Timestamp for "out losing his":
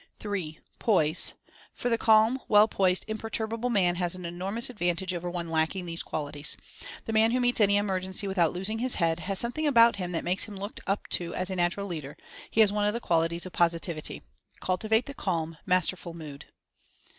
8.39-8.95